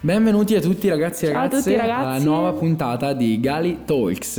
[0.00, 2.04] Benvenuti a tutti ragazzi e ragazze tutti, ragazzi.
[2.04, 4.36] alla nuova puntata di Gali Talks.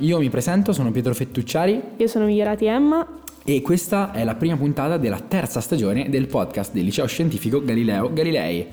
[0.00, 3.06] Io mi presento, sono Pietro Fettucciari Io sono Migliorati Emma.
[3.42, 8.12] e questa è la prima puntata della terza stagione del podcast del liceo scientifico Galileo
[8.12, 8.66] Galilei.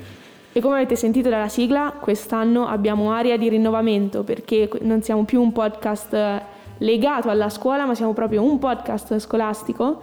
[0.52, 5.42] E come avete sentito dalla sigla, quest'anno abbiamo aria di rinnovamento perché non siamo più
[5.42, 6.42] un podcast eh,
[6.79, 10.02] legato alla scuola, ma siamo proprio un podcast scolastico.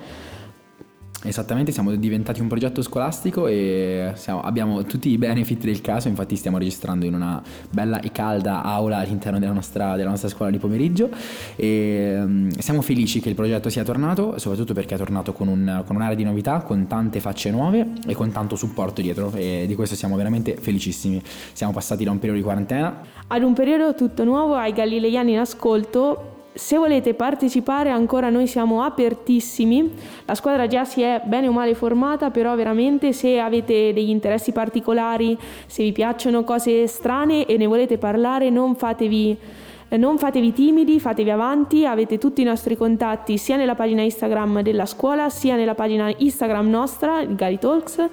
[1.24, 6.34] Esattamente, siamo diventati un progetto scolastico e siamo- abbiamo tutti i benefit del caso, infatti
[6.34, 7.40] stiamo registrando in una
[7.70, 11.10] bella e calda aula all'interno della nostra, della nostra scuola di pomeriggio
[11.54, 15.84] e mm, siamo felici che il progetto sia tornato, soprattutto perché è tornato con, un-
[15.86, 19.74] con un'area di novità, con tante facce nuove e con tanto supporto dietro e di
[19.76, 21.22] questo siamo veramente felicissimi.
[21.52, 25.38] Siamo passati da un periodo di quarantena Ad un periodo tutto nuovo ai galileiani in
[25.38, 26.31] ascolto.
[26.54, 29.90] Se volete partecipare ancora noi siamo apertissimi,
[30.26, 34.52] la squadra già si è bene o male formata, però veramente se avete degli interessi
[34.52, 39.34] particolari, se vi piacciono cose strane e ne volete parlare, non fatevi,
[39.96, 44.84] non fatevi timidi, fatevi avanti, avete tutti i nostri contatti sia nella pagina Instagram della
[44.84, 48.08] scuola, sia nella pagina Instagram nostra, Gali Talks,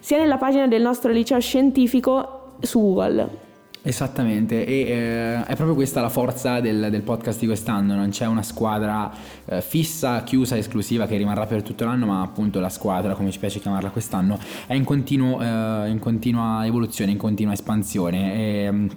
[0.00, 3.49] sia nella pagina del nostro liceo scientifico su Google.
[3.82, 8.26] Esattamente, e eh, è proprio questa la forza del, del podcast di quest'anno, non c'è
[8.26, 9.10] una squadra
[9.46, 13.38] eh, fissa, chiusa, esclusiva che rimarrà per tutto l'anno, ma appunto la squadra, come ci
[13.38, 18.34] piace chiamarla quest'anno, è in, continuo, eh, in continua evoluzione, in continua espansione.
[18.34, 18.88] E, mm,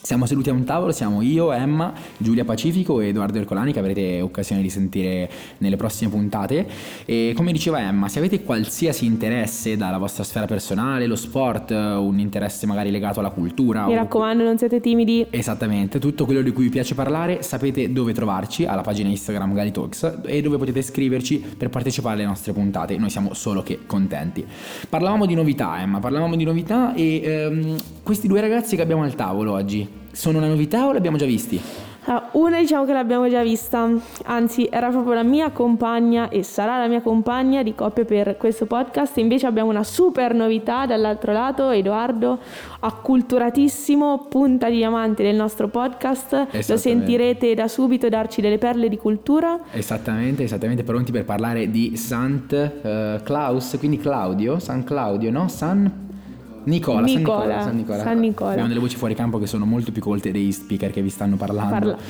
[0.00, 4.20] siamo seduti a un tavolo, siamo io, Emma, Giulia Pacifico e Edoardo Ercolani che avrete
[4.20, 6.66] occasione di sentire nelle prossime puntate.
[7.04, 12.18] E come diceva Emma, se avete qualsiasi interesse dalla vostra sfera personale, lo sport, un
[12.18, 15.26] interesse magari legato alla cultura, Mi o- raccomando, non siete timidi.
[15.30, 19.72] Esattamente, tutto quello di cui vi piace parlare sapete dove trovarci alla pagina Instagram Gali
[19.72, 24.46] Talks e dove potete scriverci per partecipare alle nostre puntate, noi siamo solo che contenti.
[24.88, 29.14] Parlavamo di novità Emma, parlavamo di novità e ehm, questi due ragazzi che abbiamo al
[29.14, 31.60] tavolo oggi sono una novità o li abbiamo già visti?
[32.10, 33.86] Ah, Una diciamo che l'abbiamo già vista,
[34.24, 38.64] anzi era proprio la mia compagna e sarà la mia compagna di coppia per questo
[38.64, 39.18] podcast.
[39.18, 42.38] Invece abbiamo una super novità dall'altro lato, Edoardo,
[42.80, 46.46] acculturatissimo, punta di diamante del nostro podcast.
[46.66, 49.60] Lo sentirete da subito darci delle perle di cultura.
[49.70, 55.48] Esattamente, esattamente pronti per parlare di Sant eh, Claus, quindi Claudio, San Claudio, no?
[55.48, 56.06] San
[56.68, 58.02] Nicola, San Nicola, San Nicola.
[58.02, 58.50] San Nicola.
[58.50, 61.36] Abbiamo delle voci fuori campo che sono molto più colte dei speaker che vi stanno
[61.36, 61.70] parlando.
[61.70, 62.02] Parlando.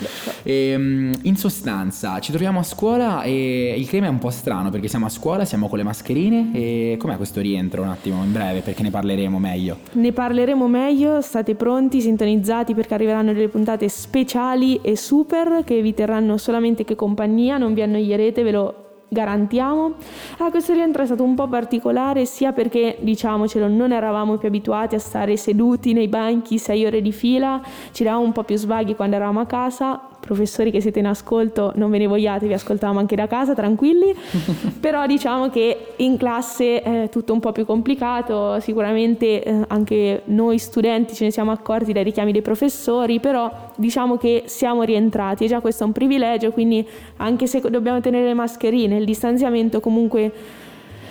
[0.43, 4.89] Ehm, in sostanza, ci troviamo a scuola e il clima è un po' strano perché
[4.89, 8.61] siamo a scuola, siamo con le mascherine e com'è questo rientro un attimo in breve
[8.61, 9.79] perché ne parleremo meglio.
[9.93, 15.95] Ne parleremo meglio, state pronti, sintonizzati perché arriveranno delle puntate speciali e super che vi
[15.95, 19.95] terranno solamente che compagnia, non vi annoierete, ve lo garantiamo.
[20.39, 24.95] Ah, questo rientro è stato un po' particolare sia perché, diciamocelo, non eravamo più abituati
[24.95, 27.61] a stare seduti nei banchi sei ore di fila,
[27.93, 30.01] ci davamo un po' più svaghi quando eravamo a casa.
[30.29, 34.15] Professori che siete in ascolto, non ve ne vogliate, vi ascoltavamo anche da casa, tranquilli.
[34.79, 40.59] Però diciamo che in classe è tutto un po' più complicato, sicuramente eh, anche noi
[40.59, 45.49] studenti ce ne siamo accorti dai richiami dei professori, però diciamo che siamo rientrati e
[45.49, 46.87] già questo è un privilegio, quindi
[47.17, 50.31] anche se dobbiamo tenere le mascherine, il distanziamento comunque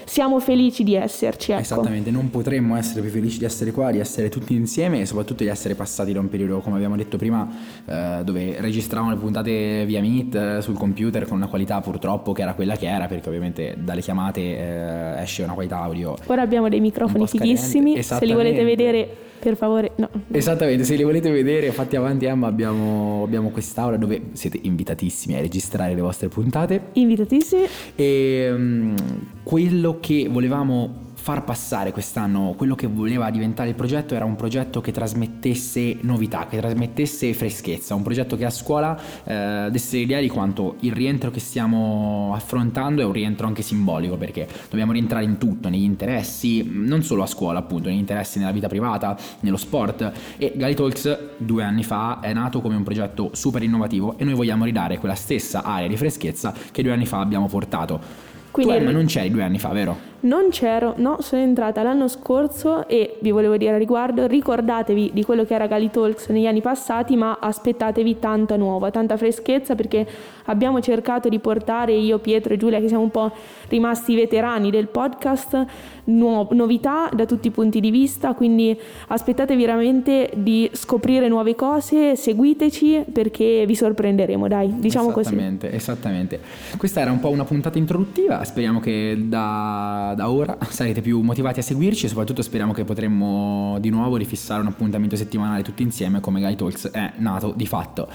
[0.08, 1.52] siamo felici di esserci.
[1.52, 1.62] Ecco.
[1.62, 5.44] Esattamente, non potremmo essere più felici di essere qua, di essere tutti insieme e soprattutto
[5.44, 7.48] di essere passati da un periodo, come abbiamo detto prima,
[7.86, 12.42] eh, dove registravamo le puntate via Meet eh, sul computer con una qualità purtroppo che
[12.42, 16.16] era quella che era, perché ovviamente dalle chiamate eh, esce una qualità audio.
[16.28, 20.10] Ora abbiamo dei microfoni fighissimi, se li volete vedere per favore, no.
[20.32, 25.42] Esattamente, se li volete vedere, fatti avanti Emma, abbiamo, abbiamo quest'aula dove siete invitatissimi a
[25.42, 27.64] registrare le vostre puntate Invitatissimi.
[27.96, 28.96] E mm,
[29.44, 34.80] quello che volevamo far passare quest'anno, quello che voleva diventare il progetto era un progetto
[34.80, 40.30] che trasmettesse novità, che trasmettesse freschezza, un progetto che a scuola eh, desse l'idea di
[40.30, 45.38] quanto il rientro che stiamo affrontando è un rientro anche simbolico perché dobbiamo rientrare in
[45.38, 50.10] tutto, negli interessi, non solo a scuola appunto, negli interessi nella vita privata, nello sport
[50.38, 54.34] e Gali Talks due anni fa è nato come un progetto super innovativo e noi
[54.34, 58.28] vogliamo ridare quella stessa area di freschezza che due anni fa abbiamo portato.
[58.50, 60.16] Quindi- tu Emma non c'eri due anni fa, vero?
[60.20, 65.24] Non c'ero, no, sono entrata l'anno scorso e vi volevo dire a riguardo, ricordatevi di
[65.24, 70.08] quello che era Gali Talks negli anni passati, ma aspettatevi tanta nuova, tanta freschezza perché
[70.46, 73.32] abbiamo cercato di portare io, Pietro e Giulia, che siamo un po'
[73.70, 75.66] rimasti veterani del podcast,
[76.06, 78.78] nuo- novità da tutti i punti di vista, quindi
[79.08, 85.34] aspettatevi veramente di scoprire nuove cose, seguiteci perché vi sorprenderemo, dai, diciamo così.
[85.34, 86.40] esattamente, esattamente.
[86.78, 91.60] Questa era un po' una puntata introduttiva, speriamo che da, da, ora sarete più motivati
[91.60, 96.20] a seguirci e soprattutto speriamo che potremmo di nuovo rifissare un appuntamento settimanale tutti insieme
[96.20, 98.10] come Guy Talks è nato di fatto.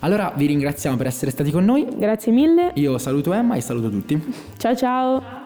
[0.00, 1.86] Allora vi ringraziamo per essere stati con noi.
[1.96, 2.72] Grazie mille.
[2.74, 4.20] Io saluto Emma e saluto tutti.
[4.58, 5.45] Ciao ciao.